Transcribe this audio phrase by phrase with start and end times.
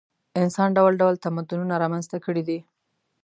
[0.41, 2.59] انسان ډول ډول تمدنونه رامنځته کړي دي.